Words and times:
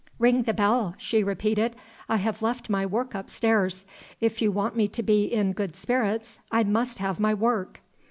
"Ring 0.17 0.41
the 0.41 0.53
bell!" 0.55 0.95
she 0.97 1.21
repeated. 1.21 1.75
"I 2.09 2.15
have 2.17 2.41
left 2.41 2.71
my 2.71 2.87
work 2.87 3.13
upstairs. 3.13 3.85
If 4.19 4.41
you 4.41 4.51
want 4.51 4.75
me 4.75 4.87
to 4.87 5.03
be 5.03 5.25
in 5.25 5.51
good 5.53 5.75
spirits, 5.75 6.39
I 6.51 6.63
must 6.63 6.97
have 6.97 7.19
my 7.19 7.35
work." 7.35 7.81